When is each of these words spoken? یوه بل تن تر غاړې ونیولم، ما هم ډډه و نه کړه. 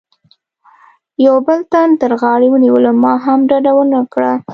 یوه 1.25 1.39
بل 1.47 1.59
تن 1.71 1.89
تر 2.01 2.11
غاړې 2.21 2.47
ونیولم، 2.51 2.95
ما 3.03 3.13
هم 3.25 3.39
ډډه 3.49 3.71
و 3.75 3.79
نه 3.93 4.01
کړه. 4.13 4.31